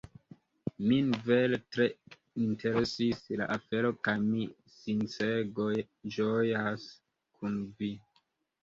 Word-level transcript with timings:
Min 0.91 1.11
vere 1.27 1.59
tre 1.75 1.87
interesis 2.45 3.21
la 3.43 3.51
afero 3.57 3.93
kaj 4.09 4.17
mi 4.25 4.49
sincere 4.79 5.81
ĝojas 6.25 6.89
kun 7.39 7.63
Vi! 7.79 7.95